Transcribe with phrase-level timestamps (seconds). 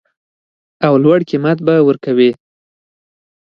[0.85, 2.31] او لوړ قیمت به ورکوي